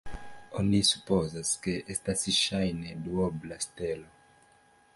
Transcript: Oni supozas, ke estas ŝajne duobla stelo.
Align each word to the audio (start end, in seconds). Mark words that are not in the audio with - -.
Oni 0.59 0.77
supozas, 0.91 1.51
ke 1.65 1.75
estas 1.95 2.25
ŝajne 2.39 2.95
duobla 3.09 3.59
stelo. 3.67 4.11